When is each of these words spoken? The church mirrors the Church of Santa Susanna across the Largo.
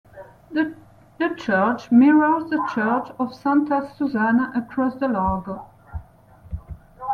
The 0.49 0.75
church 1.37 1.91
mirrors 1.91 2.49
the 2.49 2.57
Church 2.73 3.09
of 3.19 3.35
Santa 3.35 3.87
Susanna 3.99 4.51
across 4.55 4.95
the 4.95 5.07
Largo. 5.07 5.63